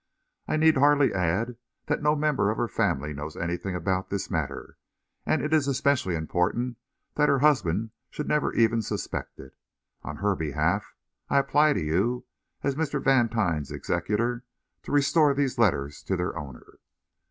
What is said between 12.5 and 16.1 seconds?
as Mr. Vantine's executor, to restore these letters